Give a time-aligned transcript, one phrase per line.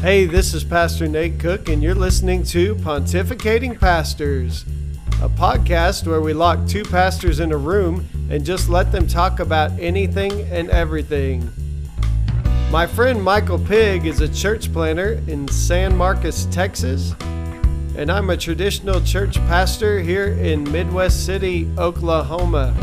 [0.00, 4.64] Hey, this is Pastor Nate Cook, and you're listening to Pontificating Pastors,
[5.20, 9.40] a podcast where we lock two pastors in a room and just let them talk
[9.40, 11.50] about anything and everything.
[12.70, 17.14] My friend Michael Pig is a church planter in San Marcos, Texas,
[17.94, 22.74] and I'm a traditional church pastor here in Midwest City, Oklahoma.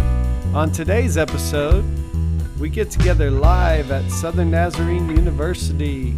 [0.54, 1.84] On today's episode,
[2.60, 6.16] we get together live at Southern Nazarene University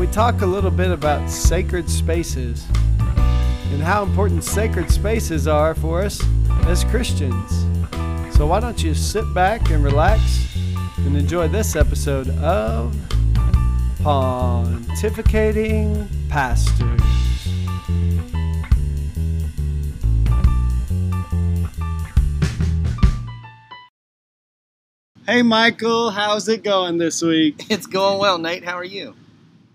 [0.00, 2.64] we talk a little bit about sacred spaces
[3.70, 6.24] and how important sacred spaces are for us
[6.62, 7.50] as Christians.
[8.34, 10.56] So, why don't you sit back and relax
[11.00, 12.94] and enjoy this episode of
[13.98, 17.02] Pontificating Pastors?
[25.26, 27.66] Hey, Michael, how's it going this week?
[27.68, 28.64] It's going well, Nate.
[28.64, 29.14] How are you?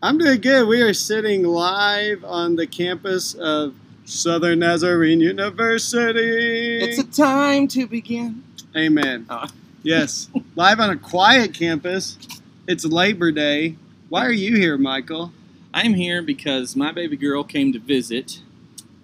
[0.05, 0.68] I'm doing good.
[0.68, 3.73] We are sitting live on the campus of
[4.06, 6.78] Southern Nazarene University.
[6.78, 8.44] It's a time to begin.
[8.78, 9.25] Amen.
[9.31, 9.47] Oh.
[9.81, 12.20] Yes, live on a quiet campus.
[12.67, 13.78] It's Labor Day.
[14.09, 15.31] Why are you here, Michael?
[15.73, 18.42] I'm here because my baby girl came to visit,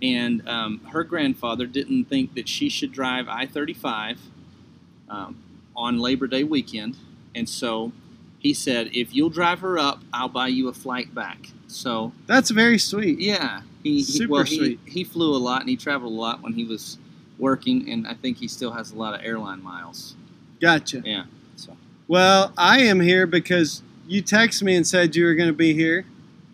[0.04, 4.20] and um, her grandfather didn't think that she should drive I 35
[5.10, 5.42] um,
[5.76, 6.96] on Labor Day weekend.
[7.34, 7.92] And so
[8.42, 11.38] he said, if you'll drive her up, I'll buy you a flight back.
[11.67, 13.20] So, That's very sweet.
[13.20, 13.61] yeah.
[13.84, 14.80] He, he- well, he, sweet.
[14.86, 16.97] he flew a lot and he traveled a lot when he was
[17.39, 20.16] working, and I think he still has a lot of airline miles.
[20.59, 21.02] Gotcha.
[21.06, 21.23] Yeah.
[21.56, 21.75] So,
[22.08, 25.73] Well, I am here because you texted me and said you were going to be
[25.73, 26.06] here,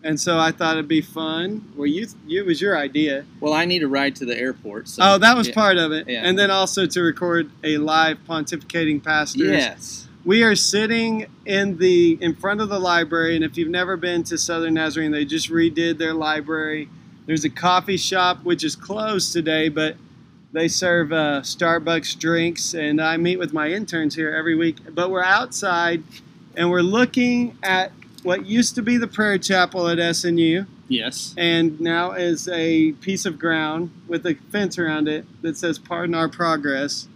[0.03, 1.67] and so I thought it'd be fun.
[1.75, 3.25] Well, you, it was your idea.
[3.41, 4.87] well, I need a ride to the airport.
[4.87, 5.53] So, oh, that was yeah.
[5.53, 6.21] part of it, Yeah.
[6.23, 9.45] and then also to record a live pontificating pastor.
[9.45, 10.06] Yes.
[10.27, 14.23] We are sitting in the in front of the library, and if you've never been
[14.23, 16.89] to Southern Nazarene, they just redid their library.
[17.27, 19.95] There's a coffee shop which is closed today, but
[20.51, 24.75] they serve uh, Starbucks drinks, and I meet with my interns here every week.
[24.93, 26.03] But we're outside,
[26.57, 31.33] and we're looking at what used to be the prayer chapel at SNU, Yes.
[31.37, 36.15] and now is a piece of ground with a fence around it that says "Pardon
[36.15, 37.07] Our Progress."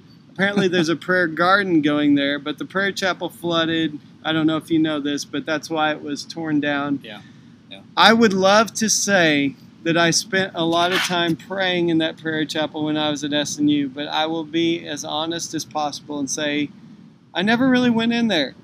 [0.42, 4.00] Apparently, there's a prayer garden going there, but the prayer chapel flooded.
[4.24, 7.00] I don't know if you know this, but that's why it was torn down.
[7.04, 7.22] Yeah.
[7.70, 7.82] Yeah.
[7.96, 12.18] I would love to say that I spent a lot of time praying in that
[12.18, 16.20] prayer chapel when I was at SNU, but I will be as honest as possible
[16.20, 16.70] and say
[17.34, 18.56] I never really went in there.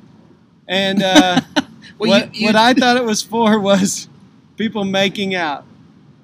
[0.67, 1.41] And uh,
[1.97, 4.07] Well, what, you, you, what I thought it was for was
[4.55, 5.65] people making out.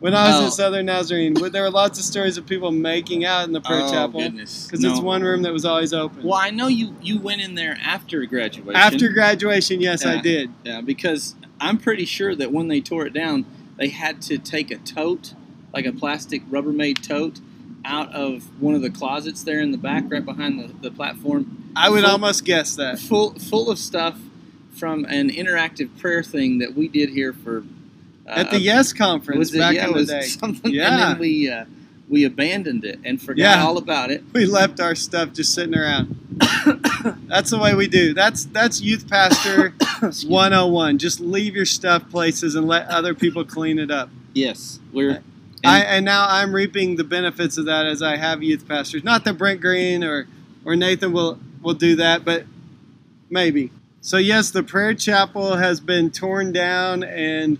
[0.03, 0.46] When I was Oh.
[0.47, 3.84] at Southern Nazarene, there were lots of stories of people making out in the prayer
[3.86, 4.91] oh, chapel because No.
[4.91, 6.24] it's one room that was always open.
[6.24, 8.75] Well, I know you you went in there after graduation.
[8.75, 10.50] After graduation, yes, I did.
[10.66, 13.46] yeah, because I'm pretty sure that when they tore it down,
[13.78, 15.36] they had to take a tote,
[15.74, 17.40] like a plastic Rubbermaid tote,
[17.85, 21.72] out of one of the closets there in the back, right behind the, the platform,
[21.78, 23.00] I would Full- almost guess that.
[23.00, 24.20] full full of stuff
[24.74, 27.64] from an interactive prayer thing that we did here for
[28.25, 30.89] At the Yes conference it, back yeah, in the day, something, Yeah.
[30.91, 31.66] and then we uh,
[32.09, 33.63] we abandoned it and forgot Yeah.
[33.66, 34.23] all about it.
[34.34, 36.16] we left our stuff just sitting around.
[37.28, 38.13] that's the way we do.
[38.13, 39.69] That's that's youth pastor
[40.25, 40.97] 101.
[41.00, 44.09] Just leave your stuff places and let other people clean it up.
[44.34, 45.22] Yes, we're.
[45.66, 49.01] I, and now I'm reaping the benefits of that as I have youth pastors.
[49.03, 50.28] Not that Brent Green or,
[50.66, 52.44] or Nathan will, will do that, but
[53.29, 53.72] maybe.
[54.01, 57.57] So, yes, the prayer chapel has been torn down, and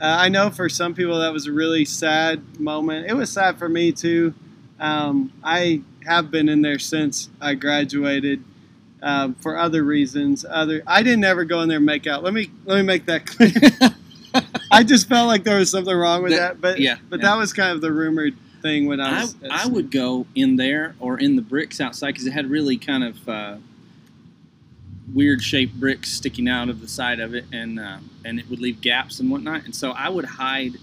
[0.00, 3.06] uh, I know for some people that was a really sad moment.
[3.08, 4.34] It was sad for me, too.
[4.80, 8.42] Um, I have been in there since I graduated.
[9.02, 12.22] Um, for other reasons, other I didn't ever go in there and make out.
[12.22, 13.52] Let me let me make that clear.
[14.70, 17.26] I just felt like there was something wrong with That- that, but yeah, but yeah.
[17.30, 19.34] that was kind of the rumored thing when I I, was.
[19.44, 22.78] at I would go in there or in the bricks outside because it had really
[22.78, 23.56] kind of uh,
[25.12, 28.60] weird shaped bricks sticking out of the side of it, and uh, and it would
[28.60, 29.64] leave gaps and whatnot.
[29.64, 30.74] And so I would hide,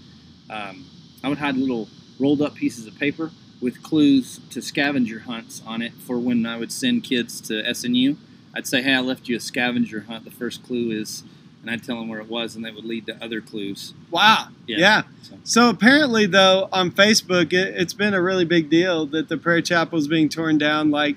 [0.50, 0.86] um,
[1.24, 1.88] I would hide little
[2.18, 3.30] rolled up pieces of paper
[3.60, 8.16] with clues to scavenger hunts on it for when I would send kids to SNU.
[8.54, 10.24] I'd say, hey, I left you a scavenger hunt.
[10.24, 11.22] The first clue is,
[11.62, 13.94] and I'd tell them where it was, and that would lead to other clues.
[14.10, 14.48] Wow.
[14.66, 14.78] Yeah.
[14.78, 15.02] Yeah.
[15.22, 19.38] So, So apparently, though, on Facebook, it, it's been a really big deal that the
[19.38, 20.90] prayer chapel is being torn down.
[20.90, 21.16] Like,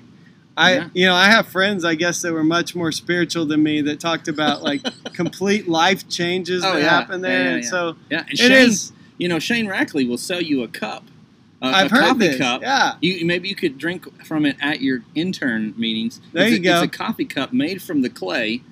[0.56, 0.88] I, Yeah.
[0.94, 4.00] you know, I have friends, I guess, that were much more spiritual than me that
[4.00, 4.82] talked about like
[5.12, 6.88] complete life changes Oh, that yeah.
[6.88, 7.32] happen there.
[7.32, 7.70] Yeah, yeah, and yeah.
[7.70, 8.92] so yeah, and it Shane, is.
[9.18, 11.04] you know, Shane Rackley will sell you a cup.
[11.62, 12.38] A, I've a heard coffee this.
[12.38, 12.62] cup.
[12.62, 12.94] Yeah.
[13.00, 16.20] You maybe you could drink from it at your intern meetings.
[16.32, 16.82] There it's you a, go.
[16.82, 18.62] It's a coffee cup made from the clay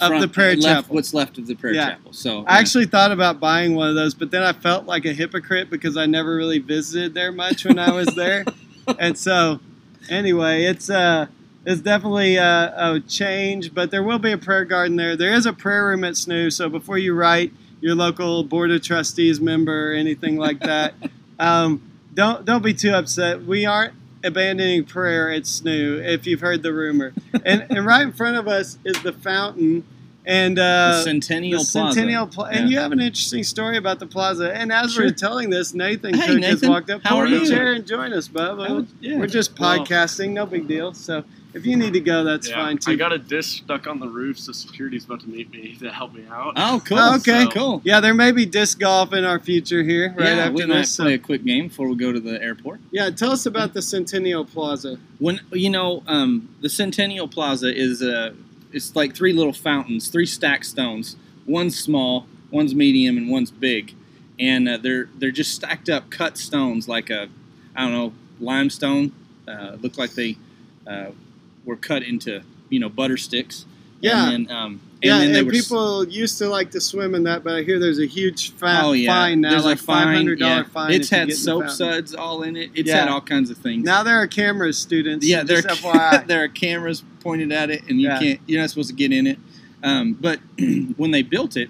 [0.00, 0.94] Of the uh, prayer left, chapel.
[0.96, 1.90] What's left of the prayer Yeah.
[1.90, 2.12] chapel.
[2.14, 5.12] So I actually thought about buying one of those, but then I felt like a
[5.12, 8.44] hypocrite because I never really visited there much when I was there,
[8.98, 9.60] and so
[10.08, 11.26] anyway, it's uh
[11.64, 15.16] it's definitely a, a change, but there will be a prayer garden there.
[15.16, 18.82] There is a prayer room at SNU, so before you write your local board of
[18.82, 20.94] trustees member or anything like that,
[21.38, 21.82] um,
[22.14, 23.44] don't don't be too upset.
[23.44, 23.94] We aren't
[24.24, 26.04] abandoning prayer at SNU.
[26.04, 27.12] If you've heard the rumor,
[27.44, 29.84] and, and right in front of us is the fountain,
[30.24, 31.94] and uh, the Centennial the Plaza.
[31.94, 34.52] Centennial Pla- and you have an interesting story about the plaza.
[34.54, 35.04] And as Sure.
[35.06, 37.02] we're telling this, Nathan Hey, Cook has walked up.
[37.02, 37.46] How Pull are a you?
[37.48, 38.58] chair and join us, Bub.
[38.58, 39.18] Would- yeah.
[39.18, 40.94] We're just podcasting, no big deal.
[40.94, 41.24] So
[41.54, 42.92] if you need to go, that's Yeah, fine too.
[42.92, 45.90] I got a disc stuck on the roof, so security's about to meet me to
[45.90, 46.52] help me out.
[46.56, 46.98] Oh, cool.
[47.00, 47.44] Oh, okay.
[47.44, 47.80] So- cool.
[47.84, 50.74] yeah, there may be disc golf in our future here, right yeah, after we might
[50.76, 50.92] this.
[50.92, 52.80] So, play a quick game before we go to the airport.
[52.92, 54.98] yeah, tell us about the Centennial Plaza.
[55.18, 58.32] When you know, um, the Centennial Plaza is uh,
[58.72, 61.16] it's like three little fountains, three stacked stones.
[61.46, 63.94] One's small, one's medium, and one's big,
[64.38, 67.28] and uh, they're they're just stacked up, cut stones like a,
[67.74, 69.12] I don't know, limestone.
[69.46, 70.36] Uh, look like they
[70.86, 71.10] uh,
[71.64, 73.66] were cut into you know butter sticks.
[74.00, 74.30] Yeah.
[74.30, 77.24] And then, um, yeah, and, they were s- people used to like to swim in
[77.24, 79.82] that, but I hear there's a huge fa- oh yeah, fine now, There's like a
[79.82, 80.68] five hundred dollar yeah.
[80.68, 80.92] fine.
[80.92, 82.70] It's had soap suds all in it.
[82.74, 83.00] It's Yeah.
[83.00, 83.84] had all kinds of things.
[83.84, 85.26] Now there are cameras, students.
[85.26, 88.40] Yeah, there are, there are cameras pointed at it, and you can't.
[88.46, 89.38] You're not supposed to get in it.
[89.82, 90.38] Um, but
[90.96, 91.68] when they built it,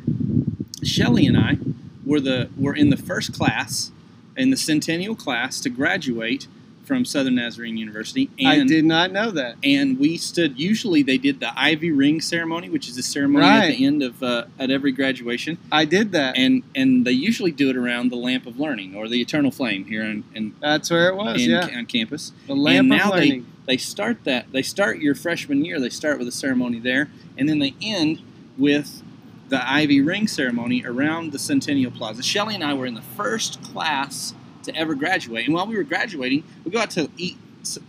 [0.82, 1.58] Shelley and I
[2.04, 3.90] were the were in the first class
[4.36, 6.46] in the centennial class to graduate
[6.84, 9.56] from Southern Nazarene University, I and did not know that.
[9.62, 10.58] and we stood.
[10.58, 14.22] Usually, they did the ivy ring ceremony, which is a ceremony at the end of
[14.22, 16.36] uh, at every graduation, I did that.
[16.36, 19.84] and and they usually do it around the lamp of learning or the eternal flame
[19.84, 21.42] here in, in, That's where it was.
[21.42, 23.46] in yeah, on campus the lamp and of now they- learning.
[23.66, 27.08] they start that they start your freshman year they start with a ceremony there
[27.38, 28.20] and then they end
[28.58, 29.02] with
[29.48, 33.62] the ivy ring ceremony around the centennial plaza shelly and i were in the first
[33.62, 37.36] class to ever graduate and while we were graduating we go out to eat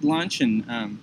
[0.02, 1.02] lunch and um,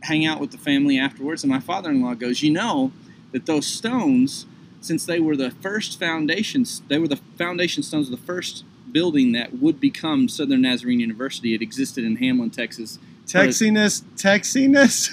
[0.00, 2.92] hang out with the family afterwards and my father-in-law goes you know
[3.32, 4.46] that those stones
[4.80, 9.32] since they were the first foundations they were the foundation stones of the first building
[9.32, 15.08] that would become southern nazarene university it existed in hamlin texas Texiness, Texiness,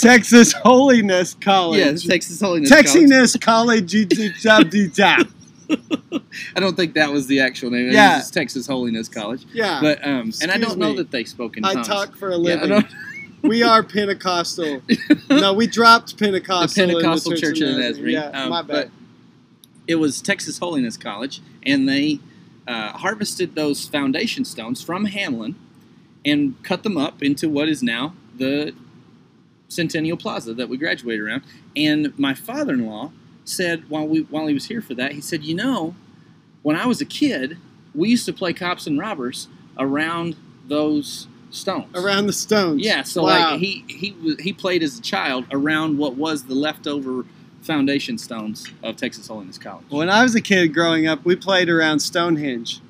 [0.00, 2.04] Texas Holiness College.
[2.04, 2.86] Yeah, Texas Holiness College.
[2.86, 3.92] Texiness College.
[5.76, 6.22] G- G- Job D- Job.
[6.56, 7.88] I don't think that was the actual name.
[7.88, 8.18] It Yeah.
[8.18, 9.44] was Texas Holiness College.
[9.52, 9.80] Yeah.
[9.80, 11.88] But um, and I don't know that they spoke in I tongues.
[11.88, 12.68] talk for a living.
[12.68, 12.86] don't-
[13.42, 14.82] we are Pentecostal.
[15.30, 16.86] no, we dropped Pentecostal.
[16.86, 17.32] the Pentecostal.
[17.32, 18.12] The Church of the Nazarene.
[18.14, 18.90] Yeah, Um, my but bad.
[19.86, 22.20] it was Texas Holiness College, and they
[22.68, 25.56] uh, harvested those foundation stones from Hamlin
[26.24, 28.72] and cut them up into what is now the
[29.68, 31.42] Centennial Plaza that we graduated around.
[31.74, 33.10] And my father-in-law
[33.44, 35.94] said while we while he was here for that, he said, "You know,
[36.62, 37.58] when I was a kid,
[37.94, 39.48] we used to play cops and robbers
[39.78, 40.36] around
[40.68, 42.82] those stones." Around the stones.
[42.84, 43.50] Yeah, so Wow.
[43.52, 47.24] like he he he played as a child around what was the leftover
[47.62, 49.84] foundation stones of Texas Holiness College.
[49.88, 52.80] When I was a kid growing up, we played around Stonehenge.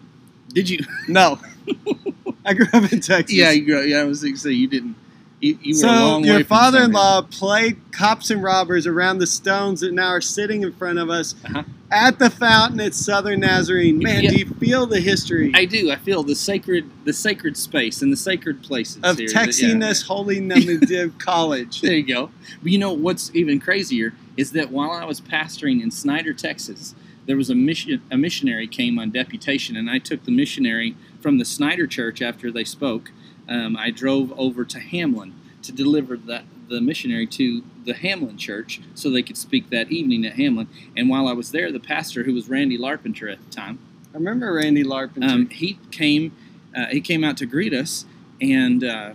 [0.49, 0.85] Did you?
[1.09, 1.39] No.
[2.45, 3.33] I grew up in Texas.
[3.33, 4.01] yeah, you, grew- yeah.
[4.01, 4.97] I was going to say you didn't.
[5.43, 9.93] You, you were a So your father-in-law played cops and robbers around the stones that
[9.93, 11.65] now are sitting in front of us Uh-huh.
[11.91, 13.99] at the fountain at Southern Nazarene.
[13.99, 14.31] Man, Yeah.
[14.31, 15.91] do you feel the history I do.
[15.91, 19.29] I feel the sacred, the sacred space and the sacred places of here.
[19.35, 19.69] that- yeah.
[19.71, 21.81] Texiness Holy Namative College?
[21.81, 22.31] There you go.
[22.63, 26.95] But you know what's even crazier is that while I was pastoring in Snyder, Texas,
[27.27, 31.39] there was a mission a missionary came on deputation, and I took the missionary from
[31.39, 33.11] the Snyder Church after they spoke.
[33.49, 38.81] Um, I drove over to Hamlin to deliver that the missionary to the Hamlin Church
[38.95, 40.69] so they could speak that evening at Hamlin.
[40.97, 43.79] And while I was there, the pastor, who was Randy Larpenter at the time,
[44.15, 45.31] I remember Randy Larpenter.
[45.31, 46.33] um, he came
[46.75, 48.05] uh, he came out to greet us
[48.41, 49.13] and uh,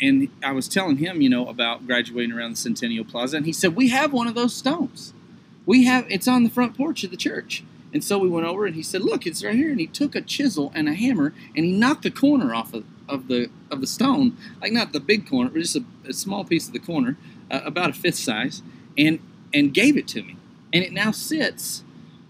[0.00, 3.52] and I was telling him you know about graduating around the Centennial Plaza and he
[3.52, 5.14] said we have one of those stones
[5.66, 8.66] we have it's on the front porch of the church and so we went over
[8.66, 11.32] and he said look it's right here and he took a chisel and a hammer
[11.56, 15.00] and he knocked the corner off of, of the of the stone like not the
[15.00, 17.16] big corner but just a, a small piece of the corner
[17.50, 18.62] uh, about a fifth size
[18.96, 19.18] and
[19.52, 20.36] and gave it to me
[20.72, 21.84] and it now sits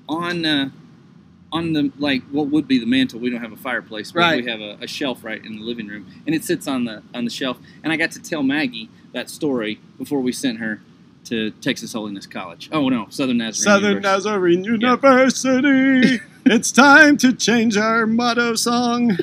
[0.09, 0.71] on uh,
[1.53, 3.21] on the like what would be the mantle.
[3.21, 4.45] We don't have a fireplace, but Right.
[4.45, 7.03] we have a, a shelf right in the living room, and it sits on the
[7.15, 7.59] on the shelf.
[7.83, 10.81] And I got to tell Maggie that story before we sent her
[11.27, 12.69] to Texas Holiness College.
[12.73, 13.65] Oh no, Southern Nazarene.
[13.65, 14.31] Southern University.
[14.31, 16.21] Nazarene University.
[16.45, 19.17] it's time to change our motto song.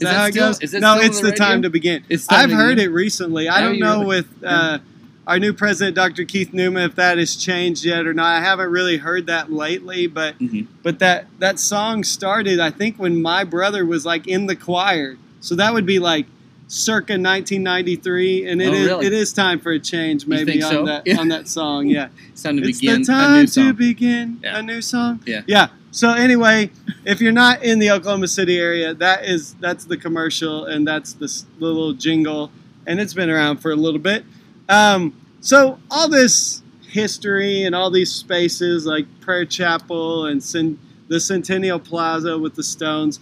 [0.00, 0.60] Is, that, how it still- goes?
[0.60, 2.02] is it no, it's the, time to begin.
[2.30, 2.90] I've heard begin?
[2.90, 3.48] it recently.
[3.48, 4.06] I don't know really?
[4.06, 4.78] with uh,
[5.26, 6.24] our new president, Dr.
[6.24, 8.36] Keith Newman, if that has changed yet or not.
[8.36, 10.66] I haven't really heard that lately, but Mhm.
[10.82, 15.16] but that that song started, I think, when my brother was like in the choir.
[15.40, 16.26] So that would be like
[16.66, 19.06] circa 1993, and it Oh, is really?
[19.06, 20.84] it is time for a change, maybe on so?
[20.86, 21.18] that Yeah.
[21.18, 21.88] on that song.
[21.88, 23.72] Yeah, It's time to it's begin the a time new to song.
[23.74, 24.58] begin Yeah.
[24.58, 25.20] a new song.
[25.26, 25.42] Yeah.
[25.46, 25.68] yeah.
[25.92, 26.70] So anyway,
[27.04, 31.14] if you're not in the Oklahoma City area, that is that's the commercial, and that's
[31.14, 32.52] the little jingle,
[32.86, 34.24] and it's been around for a little bit.
[34.68, 40.78] Um, so all this history and all these spaces like Prayer Chapel and Cen-
[41.08, 43.18] the Centennial Plaza with the stones,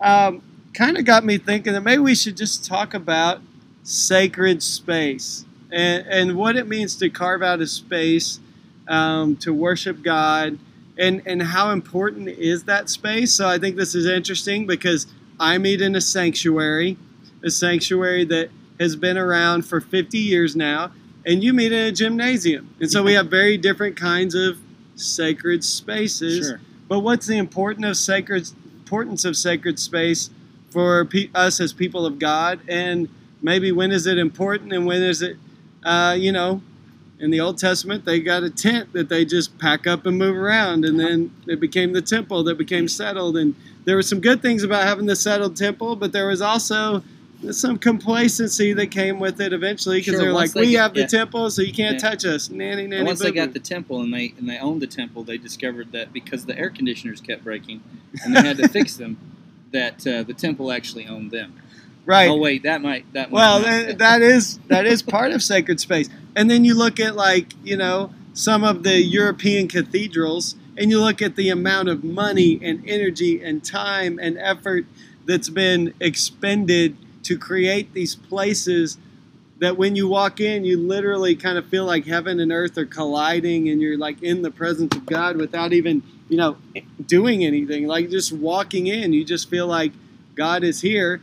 [0.00, 0.42] um,
[0.74, 3.40] kind of got me thinking that maybe we should just talk about
[3.84, 8.40] sacred space and, and what it means to carve out a space
[8.88, 10.58] um, to worship God
[11.00, 13.32] and, and how important is that space.
[13.32, 15.06] So I think this is interesting because
[15.40, 16.98] I meet in a sanctuary,
[17.42, 20.92] a sanctuary that has been around for 50 years now,
[21.24, 22.74] and you meet in a gymnasium.
[22.80, 24.58] And so we have very different kinds of
[24.94, 26.48] sacred spaces.
[26.48, 26.60] Sure.
[26.86, 28.48] But what's the importance of sacred
[28.80, 30.28] importance of sacred space
[30.70, 32.60] for pe- us as people of God?
[32.68, 33.08] And
[33.40, 35.36] maybe when is it important and when is it,
[35.82, 36.60] uh, you know,
[37.20, 40.36] in the Old Testament they got a tent that they just pack up and move
[40.36, 43.36] around, and then it became the temple that became settled.
[43.36, 47.02] And there were some good things about having the settled temple, but there was also
[47.50, 50.94] some complacency that came with it eventually because Sure, they're like, they we get- have
[50.94, 51.06] the yeah.
[51.06, 52.10] temple, so you can't Yeah.
[52.10, 52.50] touch us.
[52.50, 53.46] Nanny, nanny, And once they boo-boo.
[53.46, 56.58] got the temple and they and they owned the temple, they discovered that because the
[56.58, 57.80] air conditioners kept breaking
[58.24, 59.16] and they had to fix them,
[59.72, 61.54] that uh, the temple actually owned them.
[62.04, 62.28] right.
[62.28, 63.30] Oh wait, that might that.
[63.30, 66.10] Well, might that is that is part of sacred space.
[66.36, 71.00] And then you look at like you know some of the European cathedrals, and you
[71.00, 74.86] look at the amount of money and energy and time and effort
[75.26, 78.98] that's been expended to create these places
[79.58, 82.86] that when you walk in, you literally kind of feel like heaven and earth are
[82.86, 86.56] colliding, and you're like in the presence of God without even you know
[87.06, 87.86] doing anything.
[87.86, 89.92] Like just walking in, you just feel like
[90.34, 91.20] God is here.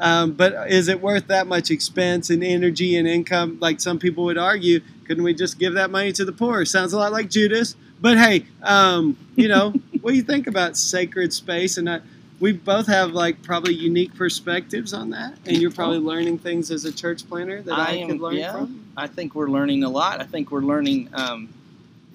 [0.00, 3.58] Um, but is it worth that much expense and energy and income?
[3.60, 6.64] Like some people would argue, couldn't we just give that money to the poor?
[6.64, 7.76] Sounds a lot like Judas.
[8.00, 11.76] But hey, um, you know, what do you think about sacred space?
[11.76, 12.00] And I,
[12.40, 16.86] we both have like probably unique perspectives on that, and you're probably learning things as
[16.86, 18.52] a church planter that I, I am- could learn yeah.
[18.52, 18.86] from.
[18.96, 20.20] I think we're learning a lot.
[20.20, 21.52] I think we're learning, um,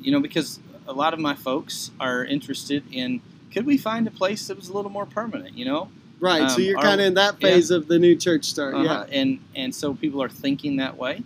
[0.01, 4.11] you know, because a lot of my folks are interested in could we find a
[4.11, 5.89] place that was a little more permanent, you know?
[6.19, 6.49] Right.
[6.49, 7.49] so Um, you're kind of in that yeah.
[7.49, 8.75] phase of the new church start.
[8.75, 9.05] Uh-huh.
[9.11, 11.23] And and so people are thinking that way,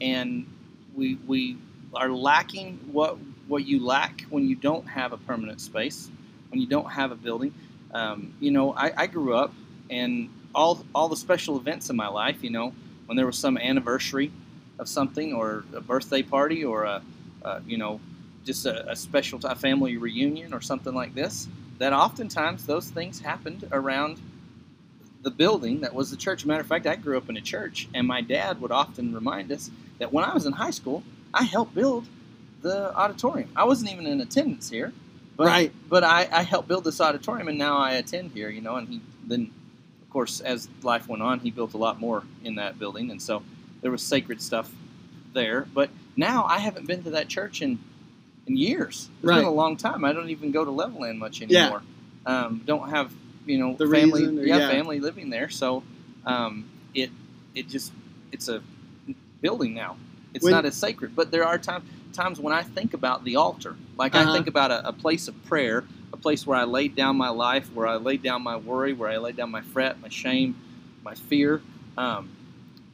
[0.00, 0.46] and
[0.94, 1.56] we we
[1.94, 3.18] are lacking what
[3.48, 6.10] what you lack when you don't have a permanent space,
[6.50, 7.52] when you don't have a building.
[7.92, 9.52] Um, you know, I, I grew up,
[9.90, 12.72] and all all the special events in my life, you know,
[13.06, 14.30] when there was some anniversary
[14.78, 17.02] of something, or a birthday party, or a,
[17.42, 18.00] a you know,
[18.44, 21.48] just a, a special a family reunion, or something like this.
[21.78, 24.18] That oftentimes those things happened around
[25.22, 26.44] the building that was the church.
[26.46, 29.50] Matter of fact, I grew up in a church, and my dad would often remind
[29.52, 31.02] us that when I was in high school,
[31.34, 32.06] I helped build
[32.62, 33.50] the auditorium.
[33.56, 34.92] I wasn't even in attendance here,
[35.36, 35.72] but, Right.
[35.88, 38.48] But I, I helped build this auditorium, and now I attend here.
[38.50, 39.50] You know, and he then,
[40.02, 43.20] of course, as life went on, he built a lot more in that building, and
[43.20, 43.42] so
[43.82, 44.72] there was sacred stuff
[45.34, 45.66] there.
[45.74, 47.78] But now I haven't been to that church in
[48.46, 49.08] in years.
[49.18, 49.36] It's Right.
[49.36, 50.04] been a long time.
[50.04, 51.60] I don't even go to Levelland much Yeah.
[51.64, 51.82] anymore.
[52.26, 53.12] Um, don't have
[53.48, 54.68] you know The family reason or- yeah, yeah.
[54.68, 55.82] family living there so
[56.26, 57.10] um, it
[57.54, 57.92] it just
[58.32, 58.62] it's a
[59.40, 59.96] building now
[60.34, 63.36] it's When- not as sacred but there are times times when i think about the
[63.36, 64.28] altar like Uh-huh.
[64.30, 67.28] i think about a, a place of prayer a place where i laid down my
[67.28, 70.56] life where i laid down my worry where i laid down my fret my shame
[71.04, 71.62] my fear
[71.96, 72.28] um,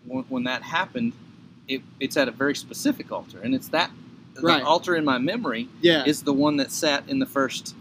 [0.06, 1.12] when, when that happened
[1.66, 3.90] it, it's at a very specific altar and it's that
[4.42, 4.58] Right.
[4.60, 6.04] the altar in my memory Yeah.
[6.04, 7.74] is the one that sat in the first,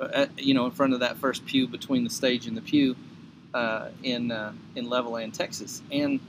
[0.00, 2.96] at, you know, in front of that first pew between the stage and the pew
[3.54, 5.82] uh, in uh, in Levelland, Texas.
[5.90, 6.20] And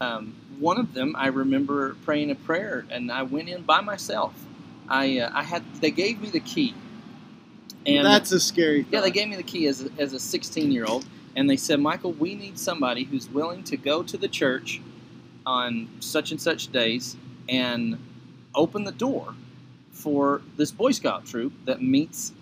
[0.00, 4.34] um, one of them, I remember praying a prayer, and I went in by myself.
[4.88, 6.74] I uh, I had they gave me the key,
[7.86, 8.82] and That's a scary.
[8.82, 8.92] Thing.
[8.92, 11.56] Yeah, they gave me the key as a, as a 16 year old, and they
[11.56, 14.80] said, Michael, we need somebody who's willing to go to the church
[15.46, 17.16] on such and such days
[17.48, 17.98] and
[18.54, 19.34] open the door
[19.92, 22.32] for this Boy Scout troop that meets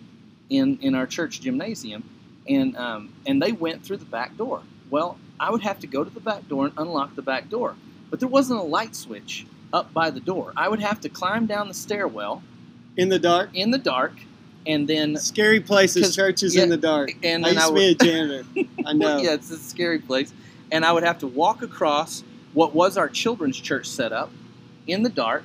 [0.52, 2.04] in in our church gymnasium,
[2.48, 4.62] and um, and they went through the back door.
[4.90, 7.74] Well, I would have to go to the back door and unlock the back door,
[8.10, 10.52] but there wasn't a light switch up by the door.
[10.56, 12.42] I would have to climb down the stairwell
[12.96, 13.50] in the dark.
[13.54, 14.12] in the dark,
[14.66, 17.14] and then Scary places, churches yeah, in the dark.
[17.22, 18.44] and I used I to be a janitor.
[18.86, 19.16] I know.
[19.18, 20.32] yeah, it's a scary place.
[20.70, 24.30] And I would have to walk across what was our children's church setup
[24.86, 25.44] in the dark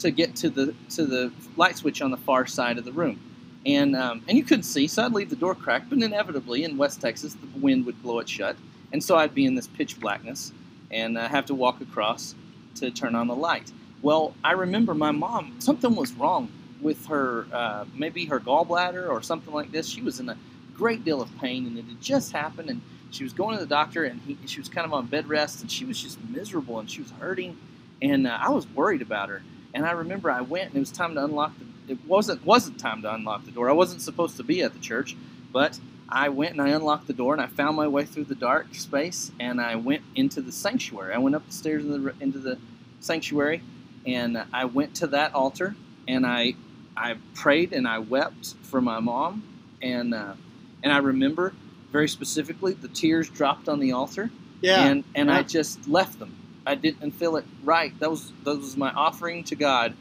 [0.00, 3.20] to get to the to the light switch on the far side of the room,
[3.66, 5.90] and um, and you couldn't see, so I'd leave the door cracked.
[5.90, 8.56] But inevitably, in West Texas, the wind would blow it shut,
[8.92, 10.52] and so I'd be in this pitch blackness
[10.90, 12.34] and uh, have to walk across
[12.76, 13.72] to turn on the light.
[14.02, 15.56] Well, I remember my mom.
[15.60, 16.50] Something was wrong
[16.80, 19.88] with her, uh, maybe her gallbladder or something like this.
[19.88, 20.36] She was in a
[20.74, 23.68] great deal of pain, and it had just happened, and she was going to the
[23.68, 26.80] doctor, and he, she was kind of on bed rest, and she was just miserable,
[26.80, 27.56] and she was hurting,
[28.00, 29.42] and uh, I was worried about her.
[29.74, 31.64] And I remember I went, and it was time to unlock the.
[31.88, 33.68] It wasn't wasn't time to unlock the door.
[33.68, 35.16] I wasn't supposed to be at the church,
[35.52, 38.34] but I went and I unlocked the door, and I found my way through the
[38.34, 41.14] dark space, and I went into the sanctuary.
[41.14, 42.58] I went up the stairs into the, into the
[43.00, 43.62] sanctuary,
[44.06, 45.74] and I went to that altar,
[46.06, 46.54] and I
[46.96, 49.42] I prayed and I wept for my mom,
[49.80, 50.34] and uh,
[50.82, 51.52] and I remember
[51.90, 54.84] very specifically the tears dropped on the altar, Yeah.
[54.86, 55.38] and and Yeah.
[55.38, 56.34] I just left them.
[56.64, 57.98] I didn't feel it right.
[57.98, 59.94] That was that was my offering to God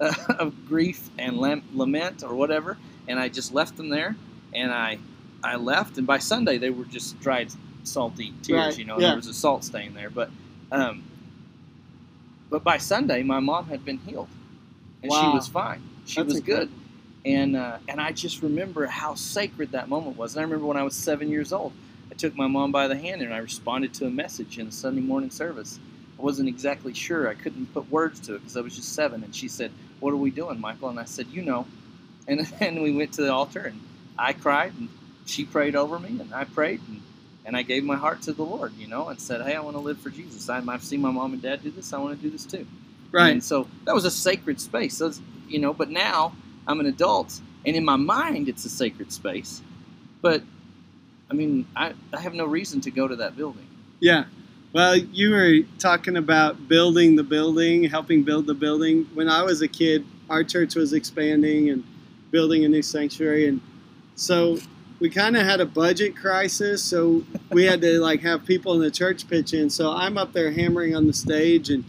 [0.00, 2.78] uh, of grief and lament or whatever,
[3.08, 4.16] and I just left them there,
[4.54, 4.98] and I
[5.42, 7.50] I left, and by Sunday they were just dried
[7.84, 8.58] salty tears.
[8.58, 9.08] Right, You know, yeah.
[9.08, 10.30] there was a salt stain there, but
[10.72, 11.02] um,
[12.48, 14.28] but by Sunday my mom had been healed,
[15.02, 15.82] and she was fine.
[16.06, 16.70] She That's was good.
[17.24, 20.34] And uh, and I just remember how sacred that moment was.
[20.34, 21.72] And I remember when I was seven years old,
[22.10, 24.72] I took my mom by the hand and I responded to a message in a
[24.72, 25.78] Sunday morning service.
[26.18, 27.28] I wasn't exactly sure.
[27.28, 29.22] I couldn't put words to it because I was just seven.
[29.22, 31.66] And she said, "What are we doing, Michael?" And I said, "You know."
[32.26, 33.80] And and we went to the altar and
[34.18, 34.88] I cried and
[35.26, 37.00] she prayed over me and I prayed and,
[37.44, 39.76] and I gave my heart to the Lord, you know, and said, "Hey, I want
[39.76, 40.48] to live for Jesus.
[40.48, 41.92] I, I've seen my mom and dad do this.
[41.92, 42.66] I want to do this too."
[43.12, 43.32] right.
[43.32, 44.96] And so that was a sacred space.
[44.96, 45.12] So
[45.48, 46.34] you know, but now
[46.66, 49.62] I'm an adult, and in my mind, it's a sacred space.
[50.22, 50.42] But
[51.30, 53.66] I mean, I, I have no reason to go to that building.
[54.00, 54.24] Yeah.
[54.72, 59.08] Well, you were talking about building the building, helping build the building.
[59.14, 61.82] When I was a kid, our church was expanding and
[62.30, 63.60] building a new sanctuary, and
[64.14, 64.58] so
[65.00, 66.84] we kind of had a budget crisis.
[66.84, 69.70] So we had to like have people in the church pitch in.
[69.70, 71.84] So I'm up there hammering on the stage, and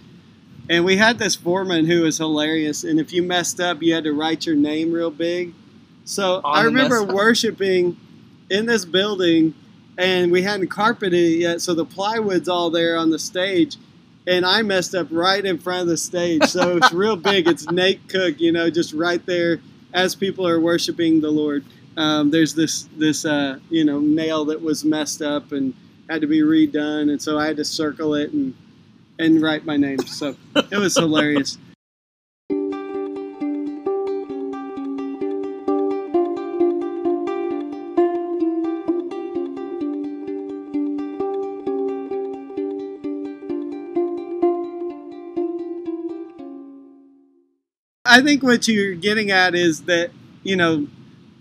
[0.68, 2.84] and we had this foreman who was hilarious.
[2.84, 5.54] And if you messed up, you had to write your name real big.
[6.06, 7.98] So On I remember worshiping
[8.50, 9.54] in this building
[10.02, 13.78] and we hadn't carpeted it yet, so the plywood's all there on the stage.
[14.28, 17.48] And I messed up right in front of the stage, so it's real big.
[17.48, 19.60] It's Nate Cook, you know, just right there
[19.94, 21.64] as people are worshiping the Lord.
[21.98, 25.74] Um, there's this this uh, you know nail that was messed up and
[26.10, 28.56] had to be redone, and so I had to circle it and
[29.20, 30.00] and write my name.
[30.00, 31.58] So it was hilarious.
[48.12, 50.12] I think what you're getting at is that,
[50.44, 50.88] you know,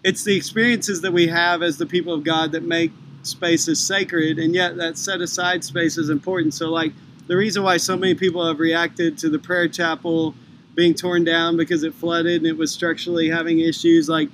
[0.04, 2.92] it's the experiences that we have as the people of God that make
[3.24, 6.54] spaces sacred, and yet that set aside space is important.
[6.54, 6.92] So, like,
[7.26, 10.36] the reason why so many people have reacted to the prayer chapel
[10.76, 14.30] being torn down because it flooded and it was structurally having issues, like,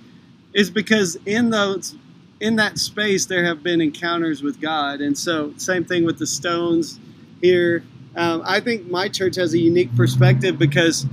[0.53, 1.97] is because in those
[2.39, 6.27] in that space there have been encounters with God, and so same thing with the
[6.27, 7.01] stones
[7.41, 7.83] here.
[8.15, 11.07] Um, I think my church has a unique perspective because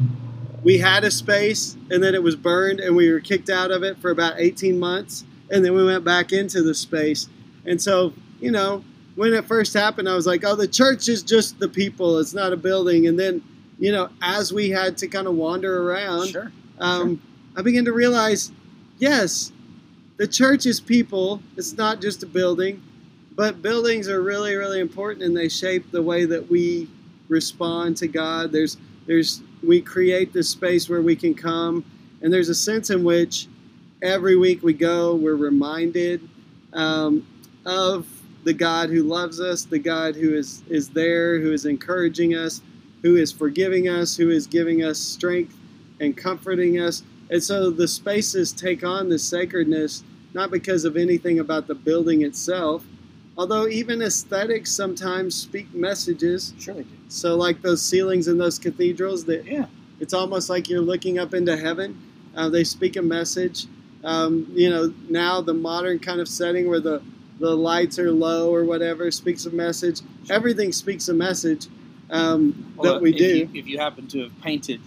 [0.64, 3.84] we had a space and then it was burned and we were kicked out of
[3.84, 7.28] it for about 18 months and then we went back into the space.
[7.66, 8.84] And so you know
[9.16, 12.20] when it first happened i was like oh the church is just the people.
[12.20, 13.08] It's not a building.
[13.08, 13.42] And then
[13.80, 16.52] you know as we had to kind of wander around Sure.
[16.80, 17.22] um,
[17.56, 18.52] i began to realize
[19.00, 19.52] yes
[20.18, 21.42] the church is people.
[21.58, 22.82] It's not just a building
[23.36, 26.88] but buildings are really really important and they shape the way that we
[27.30, 28.52] respond to god.
[28.52, 31.86] There's there's we create this space where we can come.
[32.22, 33.48] And there's a sense in which
[34.02, 36.28] every week we go we're reminded
[36.74, 37.26] um,
[37.66, 38.06] of
[38.44, 42.62] the god who loves us the god who is is there who is encouraging us
[43.02, 45.56] who is forgiving us who is giving us strength
[46.00, 47.04] and comforting us.
[47.30, 52.24] And so the spaces take on this sacredness not because of anything about the building
[52.24, 52.84] itself
[53.38, 56.90] although even aesthetics sometimes speak messages Sure they do.
[57.10, 59.66] so, like those ceilings in those cathedrals, that Yeah.
[60.00, 61.98] it's almost like you're looking up into heaven.
[62.36, 63.66] Uh, they speak a message.
[64.04, 67.02] Um, you know, now the modern kind of setting where the
[67.40, 70.02] the lights are low or whatever speaks a message.
[70.30, 71.68] Everything speaks a message
[72.10, 73.38] um, Well, that we if do.
[73.38, 74.80] You, if you happen to have painted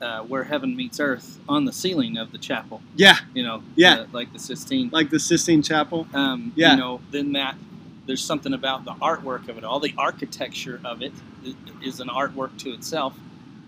[0.00, 3.94] uh, where heaven meets earth on the ceiling of the chapel, yeah, you know, Yeah.
[4.00, 6.06] uh, like the Sistine, like the Sistine Chapel.
[6.14, 6.72] um, Yeah.
[6.72, 7.56] you know, then that
[8.10, 9.78] there's something about the artwork of it all.
[9.78, 11.12] The architecture of it
[11.80, 13.16] is an artwork to itself,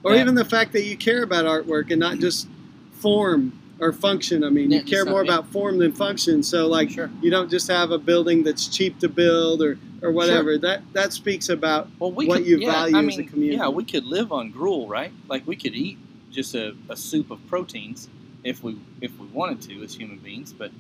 [0.03, 2.49] or that- even the fact that you care about artwork and not just
[2.91, 4.43] form or function.
[4.43, 5.31] I mean, Yeah, you care more yeah.
[5.31, 6.43] about form than function.
[6.43, 7.09] So, like, Sure.
[7.21, 10.59] you don't just have a building that's cheap to build or, or whatever.
[10.59, 13.59] That that speaks about well, we what could, you yeah, value I as a community.
[13.59, 15.13] Yeah, we could live on gruel, right?
[15.29, 15.99] Like we could eat
[16.33, 18.09] just a, a soup of proteins
[18.43, 20.73] if we if we wanted to as human beings, but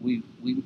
[0.00, 0.64] we we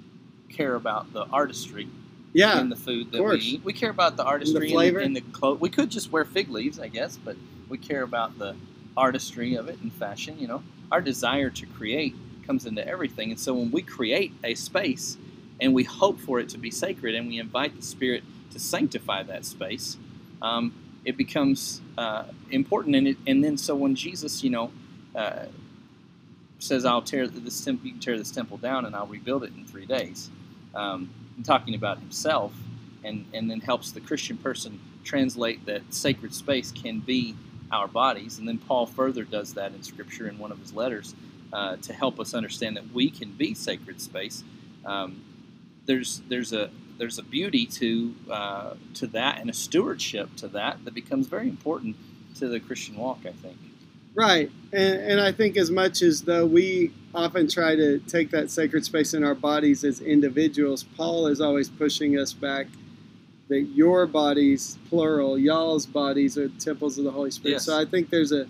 [0.48, 1.88] care about the artistry
[2.32, 3.44] yeah, in the food that we course.
[3.44, 3.64] eat.
[3.64, 4.98] We care about the artistry in flavor.
[5.00, 5.60] the, in the clothes.
[5.60, 7.36] We could just wear fig leaves, I guess, but
[7.68, 8.56] we care about the
[8.96, 10.38] artistry of it and fashion.
[10.38, 12.14] You know, our desire to create
[12.46, 15.16] comes into everything, and so when we create a space
[15.60, 19.22] and we hope for it to be sacred, and we invite the Spirit to sanctify
[19.24, 19.96] that space,
[20.40, 22.96] um, it becomes uh, important.
[22.96, 24.72] And it, and then so when Jesus, you know.
[25.14, 25.46] Uh,
[26.58, 29.52] says I'll tear this temple, you can tear this temple down, and I'll rebuild it
[29.56, 30.30] in three days.
[30.76, 31.10] Um,
[31.44, 32.52] talking about himself,
[33.04, 37.34] and and then helps the Christian person translate that sacred space can be
[37.70, 38.38] our bodies.
[38.38, 41.14] And then Paul further does that in Scripture in one of his letters
[41.52, 44.44] uh, to help us understand that we can be sacred space.
[44.84, 45.22] Um,
[45.86, 50.84] there's there's a there's a beauty to uh, to that and a stewardship to that
[50.84, 51.96] that becomes very important
[52.38, 53.20] to the Christian walk.
[53.24, 53.58] I think.
[54.14, 54.51] Right.
[54.72, 58.85] And, and I think as much as though we often try to take that sacred
[58.85, 62.66] space in our bodies as individuals, Paul is always pushing us back
[63.48, 67.55] that your bodies, plural, y'all's bodies are temples of the Holy Spirit.
[67.55, 67.64] Yes.
[67.66, 68.46] So I think there's a,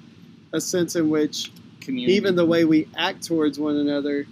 [0.52, 2.14] a sense in which Community.
[2.14, 4.26] even the way we act towards one another,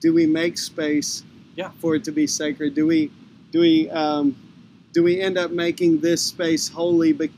[0.00, 1.22] do we make space
[1.54, 1.70] Yeah.
[1.80, 2.74] for it to be sacred?
[2.74, 3.12] Do we
[3.52, 4.36] do we um,
[4.92, 7.30] do we end up making this space holy be-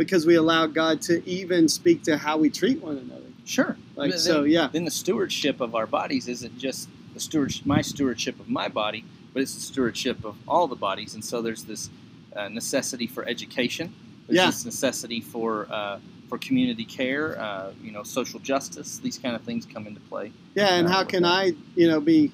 [0.00, 3.20] because we allow God to even speak to how we treat one another?
[3.44, 3.76] sure.
[3.96, 7.82] Like Then- so, yeah, then the stewardship of our bodies isn't just the steward my
[7.82, 11.14] stewardship of my body, but it's the stewardship of all the bodies.
[11.14, 11.90] And so there's this
[12.36, 13.92] uh, necessity for education.
[14.26, 14.46] There's Yeah.
[14.46, 17.40] this necessity for uh, for community care.
[17.40, 18.98] Uh, you know, social justice.
[18.98, 20.30] These kind of things come into play.
[20.54, 20.74] yeah.
[20.76, 21.28] And uh, how can that.
[21.28, 22.30] I, you know, be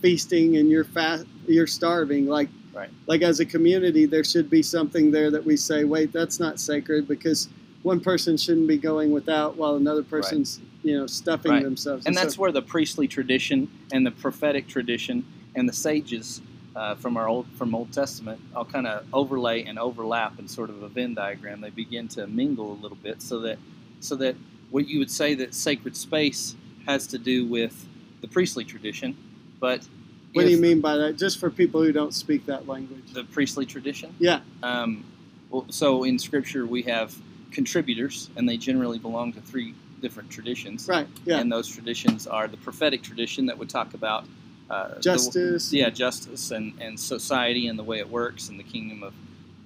[0.00, 2.26] feasting and you're fast, you're starving?
[2.26, 2.90] Like, Right.
[3.06, 6.60] like as a community, there should be something there that we say, wait, that's not
[6.60, 7.48] sacred because
[7.82, 11.62] one person shouldn't be going without while another person's, you know, stuffing Right.
[11.64, 12.06] themselves.
[12.06, 16.40] And so- that's where the priestly tradition and the prophetic tradition and the sages
[16.76, 20.70] uh, from our old from Old Testament all kind of overlay and overlap in sort
[20.70, 21.60] of a Venn diagram.
[21.60, 23.58] They begin to mingle a little bit, so that
[23.98, 24.36] so that
[24.70, 26.54] what you would say that sacred space
[26.86, 27.86] has to do with
[28.20, 29.16] the priestly tradition,
[29.58, 29.84] but
[30.32, 31.16] What do you mean by that?
[31.16, 33.12] Just for people who don't speak that language.
[33.12, 34.14] The priestly tradition.
[34.18, 34.40] Yeah.
[34.62, 35.04] Um,
[35.50, 37.16] well, so in Scripture we have
[37.50, 40.88] contributors, and they generally belong to three different traditions.
[40.88, 41.06] Right.
[41.24, 41.38] Yeah.
[41.38, 44.24] And those traditions are the prophetic tradition that would talk about
[44.70, 45.72] uh, the- Justice.
[45.72, 49.14] yeah, justice and, and society and the way it works and the kingdom of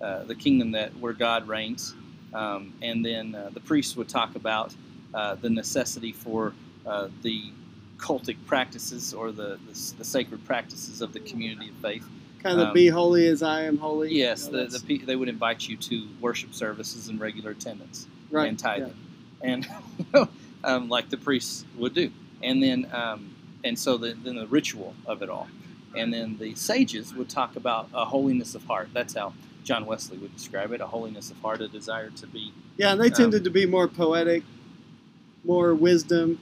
[0.01, 1.95] uh, the kingdom that where God reigns.
[2.33, 4.75] Um, and then uh, the priests would talk about
[5.13, 6.53] uh, the necessity for
[6.87, 7.53] uh, the
[7.99, 12.07] cultic practices or the, the the sacred practices of the community of faith.
[12.43, 14.15] Kind of um, be holy as I am holy.
[14.15, 18.49] Yes, the, the they would invite you to worship services and regular attendance right.
[18.49, 18.95] and tithing,
[19.43, 19.51] yeah.
[19.51, 19.69] and
[20.65, 22.11] um, like the priests would do,
[22.43, 25.49] and then um, and so the, then the ritual of it all,
[25.97, 28.91] and then the sages would talk about a holiness of heart.
[28.93, 32.53] That's how John Wesley would describe it: a holiness of heart, a desire to be
[32.77, 34.43] Yeah, and they Um, tended to be more poetic,
[35.45, 36.39] more wisdom,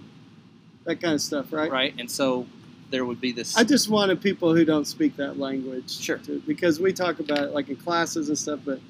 [0.84, 1.70] that kind of stuff, right?
[1.70, 1.94] right.
[1.98, 2.46] And so
[2.90, 3.56] there would be this.
[3.56, 5.98] I just wanted people who don't speak that language.
[5.98, 6.18] Sure.
[6.18, 8.80] To, because we talk about it like in classes and stuff, but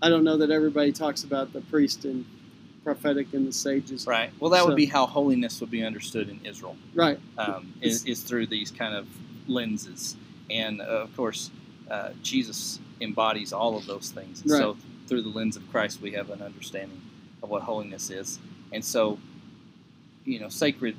[0.00, 2.24] I don't know that everybody talks about the priest and
[2.82, 4.06] prophetic and the sages.
[4.06, 4.30] Right.
[4.40, 6.76] Well, that So- would be how holiness would be understood in Israel.
[6.94, 7.20] Right.
[7.38, 9.06] um, is, is through these kind of
[9.46, 10.16] lenses.
[10.50, 11.50] And uh, of course,
[11.90, 14.42] uh, Jesus embodies all of those things.
[14.42, 17.00] And So through the lens of Christ, we have an understanding
[17.42, 18.38] of what holiness is.
[18.72, 19.18] And so,
[20.24, 20.96] you know, sacred,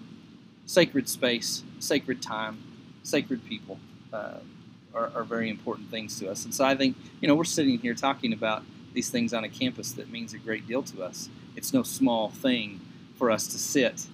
[0.65, 2.61] sacred space, sacred time,
[3.03, 3.79] sacred people
[4.11, 4.35] uh,
[4.93, 6.45] are, are very important things to us.
[6.45, 9.49] And so I think, you know, we're sitting here talking about these things on a
[9.49, 11.29] campus that means a great deal to us.
[11.55, 12.79] It's no small thing
[13.17, 14.07] for us to sit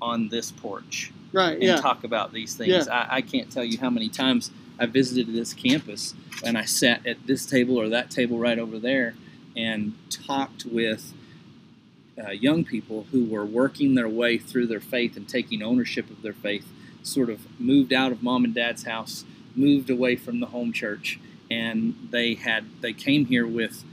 [0.00, 1.54] on this porch Right.
[1.54, 1.76] and Yeah.
[1.76, 2.88] talk about these things.
[2.88, 7.06] I, I can't tell you how many times I visited this campus and I sat
[7.06, 9.14] at this table or that table right over there
[9.56, 11.12] and talked with
[12.26, 16.22] uh, young people who were working their way through their faith and taking ownership of
[16.22, 16.66] their faith,
[17.02, 21.18] sort of moved out of mom and dad's house, moved away from the home church,
[21.50, 23.84] and they had they came here with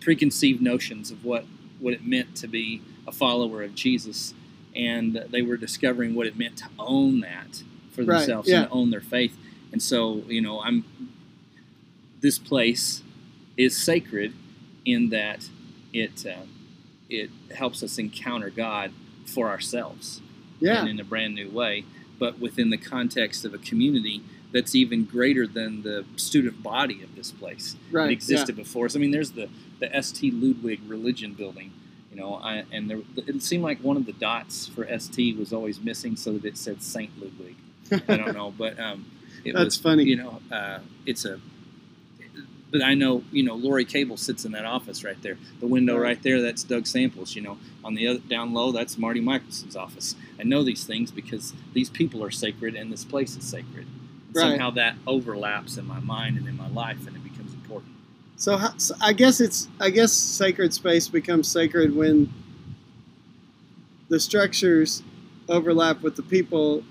[0.00, 1.44] preconceived notions of what
[1.78, 4.34] what it meant to be a follower of Jesus,
[4.74, 8.62] and they were discovering what it meant to own that for Right, themselves yeah.
[8.62, 9.36] and own their faith.
[9.72, 10.84] And so, you know, I'm
[12.20, 13.02] this place
[13.56, 14.34] is sacred
[14.84, 15.48] in that
[15.92, 16.44] it uh,
[17.10, 18.92] it helps us encounter God
[19.26, 20.20] for ourselves
[20.60, 20.80] Yeah.
[20.80, 21.84] and in a brand new way,
[22.18, 27.14] but within the context of a community that's even greater than the student body of
[27.14, 27.76] this place.
[27.92, 28.10] Right.
[28.10, 28.88] It existed before.
[28.88, 30.34] So I mean, there's the the St.
[30.34, 31.72] Ludwig Religion Building,
[32.10, 35.38] you know, I, and there, it seemed like one of the dots for St.
[35.38, 37.56] was always missing, so that it said Saint Ludwig.
[38.08, 39.06] I don't know, but um,
[39.44, 40.04] it That's was funny.
[40.04, 41.40] You know, uh, it's a.
[42.70, 45.38] But I know, you know, Lori Cable sits in that office right there.
[45.58, 46.22] The window Right.
[46.22, 47.34] there, that's Doug Samples.
[47.34, 50.14] You know, on the other down low, that's Marty Michelson's office.
[50.38, 53.86] I know these things because these people are sacred and this place is sacred.
[54.32, 54.42] Right.
[54.42, 57.92] Somehow that overlaps in my mind and in my life, and it becomes important.
[58.36, 62.32] So, how, so I guess it's I guess sacred space becomes sacred when
[64.08, 65.02] the structures
[65.48, 66.84] overlap with the people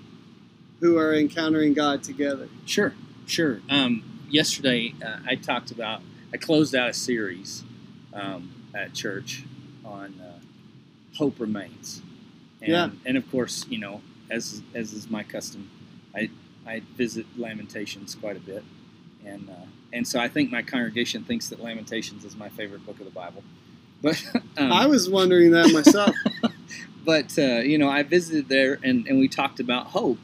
[0.80, 2.48] who are encountering God together.
[2.66, 2.94] Sure,
[3.26, 3.60] sure.
[3.70, 7.64] Um, yesterday, uh, I talked about, I closed out a series
[8.12, 9.44] um, at church
[9.84, 10.38] on uh,
[11.16, 12.02] hope remains.
[12.62, 12.90] And, Yeah.
[13.06, 15.70] And of course, you know, as as is my custom,
[16.14, 16.30] I
[16.66, 18.62] I visit Lamentations quite a bit,
[19.24, 22.98] and uh, and so I think my congregation thinks that Lamentations is my favorite book
[23.00, 23.42] of the Bible.
[24.02, 24.24] But
[24.56, 26.16] um, I was wondering that myself.
[27.04, 30.20] but uh, you know, I visited there and, and we talked about hope,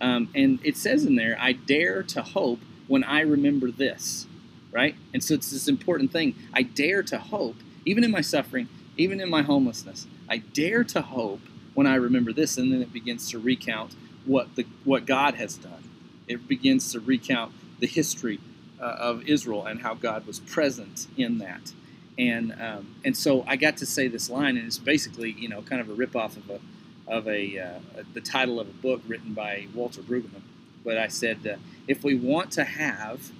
[0.00, 4.26] um, and it says in there, "I dare to hope when I remember this,"
[4.72, 4.96] right?
[5.14, 6.34] And so it's this important thing.
[6.52, 10.06] I dare to hope, even in my suffering, even in my homelessness.
[10.28, 11.40] I dare to hope
[11.74, 13.94] when I remember this, and then it begins to recount
[14.26, 15.84] what the what God has done.
[16.26, 18.40] It begins to recount the history
[18.80, 21.72] uh, of Israel and how God was present in that
[22.18, 25.62] and um, and so I got to say this line, and it's basically you know
[25.62, 26.60] kind of a ripoff of a
[27.06, 30.42] of a uh, the title of a book written by Walter Brueggemann.
[30.84, 31.56] But I said, uh,
[31.88, 33.32] if we want to have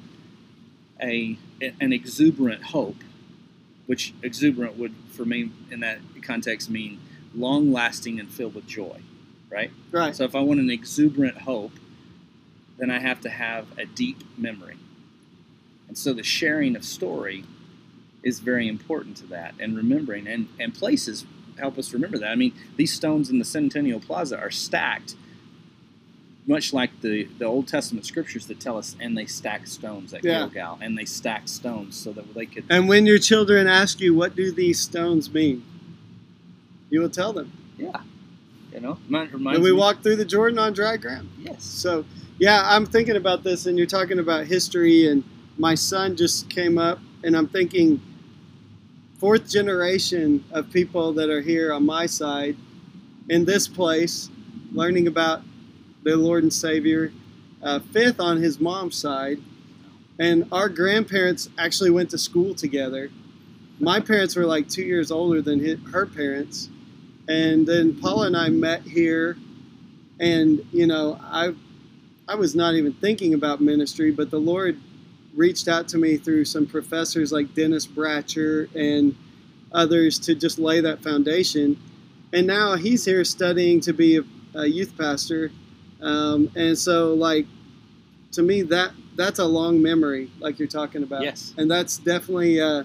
[1.00, 2.96] a an exuberant hope,
[3.86, 7.00] which exuberant would for me in that context mean
[7.34, 9.00] long lasting and filled with joy,
[9.50, 9.70] right?
[9.92, 10.16] right.
[10.16, 11.72] So if I want an exuberant hope,
[12.78, 14.78] then I have to have a deep memory.
[15.88, 17.44] And so the sharing of story
[18.22, 21.24] is very important to that and remembering and, and places
[21.58, 22.30] help us remember that.
[22.30, 25.16] I mean, these stones in the Centennial Plaza are stacked
[26.48, 30.24] much like the, the Old Testament scriptures that tell us, and they stacked stones at
[30.24, 30.38] Yeah.
[30.48, 32.64] Gilgal, and they stacked stones so that they could.
[32.70, 35.62] And when your children ask you, "What do these stones mean?"
[36.90, 37.52] you will tell them.
[37.76, 38.00] Yeah,
[38.72, 41.28] you know, Remind- reminds And we me- walk through the Jordan on dry ground.
[41.38, 41.62] Yes.
[41.64, 42.06] So,
[42.38, 45.22] yeah, I'm thinking about this, and you're talking about history, and
[45.58, 48.00] my son just came up, and I'm thinking,
[49.18, 52.56] fourth generation of people that are here on my side
[53.28, 54.30] in this place,
[54.72, 55.42] learning about
[56.02, 57.12] the Lord and Savior,
[57.62, 59.38] uh, fifth on his mom's side,
[60.18, 63.10] and our grandparents actually went to school together.
[63.80, 66.68] My parents were like two years older than hi her parents,
[67.28, 69.36] and then Paula and I met here,
[70.18, 71.54] and you know I
[72.28, 74.78] I was not even thinking about ministry, but the Lord
[75.34, 79.14] reached out to me through some professors like Dennis Bratcher and
[79.72, 81.78] others to just lay that foundation.
[82.32, 84.22] And now he's here studying to be a,
[84.54, 85.50] a youth pastor.
[86.00, 87.46] Um, and so, like,
[88.32, 91.22] to me, that that's a long memory, like you're talking about.
[91.22, 91.54] Yes.
[91.56, 92.84] And that's definitely uh,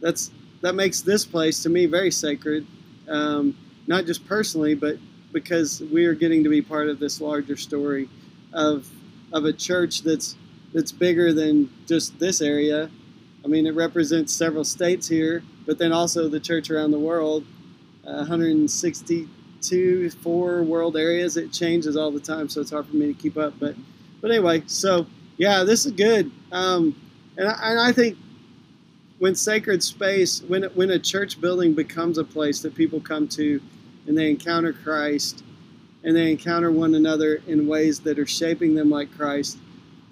[0.00, 0.30] that's
[0.62, 2.66] that makes this place to me very sacred,
[3.08, 4.96] um, not just personally, but
[5.32, 8.08] because we are getting to be part of this larger story
[8.52, 8.88] of
[9.32, 10.36] of a church that's
[10.72, 12.90] that's bigger than just this area.
[13.44, 17.44] I mean, it represents several states here, but then also the church around the world.
[18.06, 18.24] Uh,
[19.70, 21.36] 162, four world areas.
[21.36, 23.54] It changes all the time, so it's hard for me to keep up.
[23.58, 23.76] But
[24.20, 26.30] but anyway, so yeah, this is good.
[26.52, 26.94] Um,
[27.36, 28.16] and, I, and I think
[29.18, 33.60] when sacred space, when when a church building becomes a place that people come to,
[34.06, 35.42] and they encounter Christ,
[36.02, 39.58] and they encounter one another in ways that are shaping them like Christ,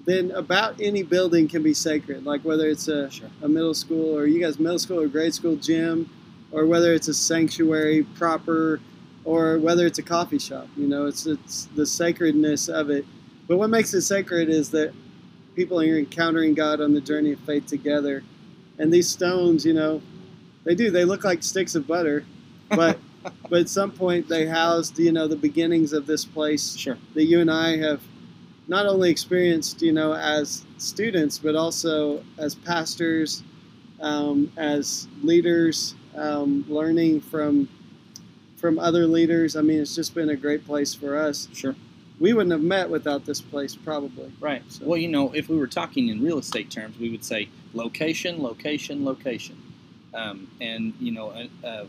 [0.05, 2.25] then about any building can be sacred.
[2.25, 3.29] Like whether it's a, Sure.
[3.43, 6.09] a middle school or you guys middle school or grade school gym,
[6.51, 8.81] or whether it's a sanctuary proper,
[9.25, 10.69] or whether it's a coffee shop.
[10.77, 13.05] You know, it's it's the sacredness of it.
[13.49, 14.93] But what makes it sacred is that
[15.55, 18.23] people are encountering God on the journey of faith together.
[18.79, 20.01] And these stones, you know,
[20.65, 20.91] they do.
[20.91, 22.25] They look like sticks of butter,
[22.71, 22.99] but
[23.49, 26.99] but at some point they housed, you know, the beginnings of this place Sure.
[27.15, 28.01] that you and I have
[28.69, 33.43] not only experienced, you know, as students, but also as pastors,
[34.01, 37.69] um, as leaders, um, learning from
[38.63, 39.57] from other leaders.
[39.57, 41.49] I mean, it's just been a great place for us.
[41.53, 41.75] Sure.
[42.21, 44.33] We wouldn't have met without this place, probably.
[44.41, 44.63] Right.
[44.69, 47.49] So- Well, you know, if we were talking in real estate terms, we would say
[47.75, 49.57] location, location, location.
[50.15, 51.87] Um, and, you know, uh, uh,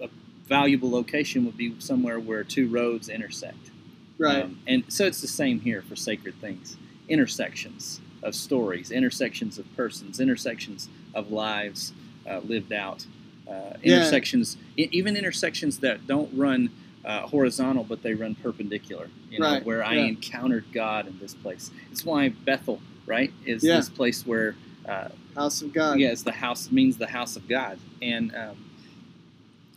[0.00, 0.08] a
[0.48, 3.70] valuable location would be somewhere where two roads intersect.
[4.18, 4.42] Right.
[4.42, 6.76] Um, and so it's the same here for sacred things
[7.08, 11.92] intersections of stories, intersections of persons, intersections of lives
[12.28, 13.04] uh, lived out,
[13.50, 13.96] uh, Yeah.
[13.96, 16.70] intersections, e- even intersections that don't run
[17.04, 19.08] uh, horizontal but they run perpendicular.
[19.30, 20.04] You know, Right, where I yeah.
[20.04, 21.70] encountered God in this place.
[21.90, 23.76] It's why Bethel, right, is Yeah.
[23.76, 24.54] this place where.
[24.86, 25.98] Uh, House of God.
[25.98, 28.56] yeah, it's the house means the house of God, and um,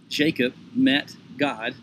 [0.09, 1.75] Jacob met God.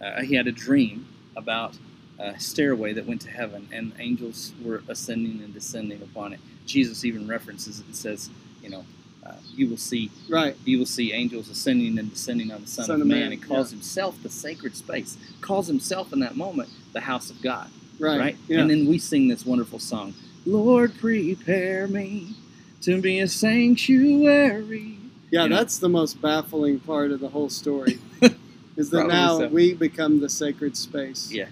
[0.00, 1.06] Uh, he had a dream
[1.36, 1.76] about
[2.18, 6.40] a stairway that went to heaven, and angels were ascending and descending upon it.
[6.66, 8.30] Jesus even references it and says,
[8.62, 8.84] "You know,
[9.24, 10.56] uh, you will see Right.
[10.64, 13.42] you will see angels ascending and descending on the Son, Son of Man," Man, and
[13.42, 15.16] calls himself the sacred space.
[15.40, 18.18] Calls himself in that moment the house of God Right.
[18.18, 18.36] right?
[18.48, 18.60] Yeah.
[18.60, 20.14] And then we sing this wonderful song,
[20.46, 22.34] Lord, prepare me
[22.82, 24.96] to be a sanctuary.
[25.30, 25.56] yeah, you know.
[25.56, 27.98] that's the most baffling part of the whole story.
[28.76, 29.48] is that Probably now so.
[29.48, 31.30] we become the sacred space.
[31.30, 31.48] Yeah.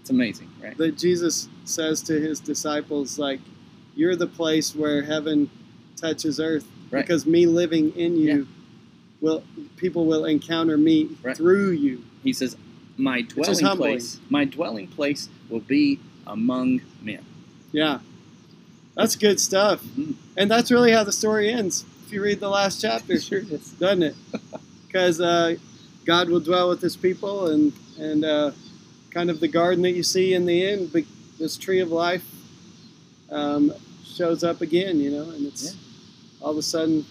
[0.00, 0.76] It's amazing, right?
[0.76, 3.38] That Jesus says to his disciples, like,
[3.94, 5.48] you're the place where heaven
[5.96, 6.66] touches earth.
[6.92, 7.04] Right.
[7.06, 8.44] Because me living in you Yeah.
[9.20, 9.42] will
[9.76, 11.36] people will encounter me Right.
[11.36, 12.02] through you.
[12.22, 12.56] He says,
[12.98, 17.24] My dwelling place, my dwelling place will be among men.
[17.72, 18.00] Yeah.
[18.94, 19.82] That's good stuff.
[19.98, 20.14] Mhm.
[20.36, 21.84] And that's really how the story ends.
[22.06, 23.70] If you read the last chapter, Sure is.
[23.80, 24.14] doesn't it?
[24.86, 25.56] Because uh,
[26.04, 28.50] God will dwell with His people, and and uh,
[29.10, 30.92] kind of the garden that you see in the end,
[31.38, 32.24] this tree of life
[33.30, 33.72] um,
[34.04, 35.74] shows up again, you know, and it's
[36.42, 37.04] all of a sudden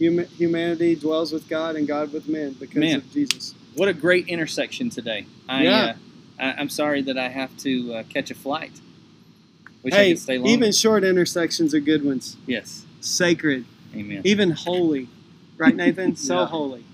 [0.00, 2.96] hum- humanity dwells with God and God with men because Man.
[2.98, 3.54] of Jesus.
[3.74, 5.26] What a great intersection today.
[5.48, 5.76] I, Yeah.
[5.76, 5.94] uh,
[6.40, 8.72] I, I'm sorry that I have to uh, catch a flight.
[9.82, 12.36] Wish I hey, could stay even short intersections are good ones.
[12.46, 12.84] yes.
[13.00, 13.64] Sacred,
[13.94, 14.22] Amen.
[14.24, 15.08] even holy,
[15.56, 16.16] right, Nathan?
[16.16, 16.46] so Yeah.
[16.46, 16.84] holy.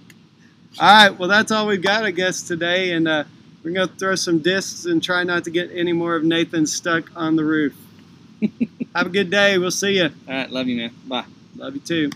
[0.78, 3.24] All right, well, that's all we've got, I guess, today, and uh,
[3.62, 7.10] we're gonna throw some discs and try not to get any more of Nathan stuck
[7.16, 7.74] on the roof.
[8.94, 9.56] Have a good day.
[9.56, 10.04] We'll see you.
[10.04, 10.50] All right.
[10.50, 10.94] Love you, man.
[11.06, 11.24] Bye.
[11.64, 12.10] Love you too.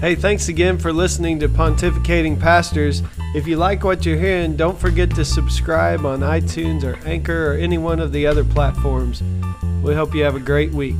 [0.00, 3.04] Hey, thanks again for listening to Pontificating Pastors.
[3.32, 7.54] If you like what you're hearing, don't forget to subscribe on iTunes or Anchor or
[7.54, 9.22] any one of the other platforms.
[9.84, 10.96] We hope you have a great week.